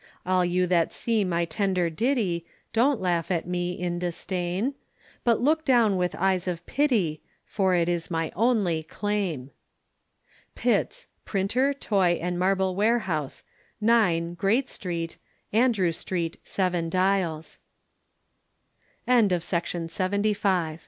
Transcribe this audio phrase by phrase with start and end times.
[0.25, 4.73] All you that see my tender ditty, Don't laugh at me in disdain,
[5.23, 9.51] But look down with eyes of pity, For it is my only claim.
[10.55, 13.43] Pitts, Printer, Toy and Marble Warehouse,
[13.79, 15.17] 9, Great St.
[15.53, 17.59] Andrew Street, Seven Dials.
[19.05, 20.79] Trial and Execution of